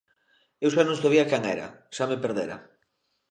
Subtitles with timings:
[0.63, 2.57] Eu xa non sabía quen era, xa me perdera.